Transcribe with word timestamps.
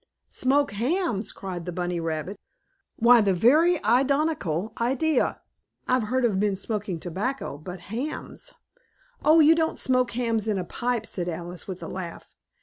"Smoke 0.31 0.71
hams!" 0.71 1.31
cried 1.31 1.67
the 1.67 1.71
bunny 1.71 1.99
rabbit. 1.99 2.39
"Why 2.95 3.21
the 3.21 3.35
very 3.35 3.77
idonical 3.83 4.73
idea! 4.81 5.41
I've 5.87 6.05
heard 6.05 6.25
of 6.25 6.39
men 6.39 6.55
smoking 6.55 6.99
tobacco 6.99 7.59
but 7.59 7.81
hams" 7.81 8.55
"Oh, 9.23 9.41
you 9.41 9.53
don't 9.53 9.77
smoke 9.77 10.13
hams 10.13 10.47
in 10.47 10.57
a 10.57 10.65
pipe," 10.65 11.05
said 11.05 11.29
Alice 11.29 11.67
with 11.67 11.83
a 11.83 11.87
laugh. 11.87 12.33